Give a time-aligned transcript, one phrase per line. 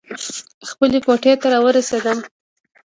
[0.69, 2.17] خپلې کوټې ته راورسېدم.